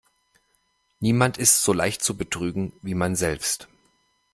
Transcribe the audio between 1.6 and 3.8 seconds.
so leicht zu betrügen, wie man selbst.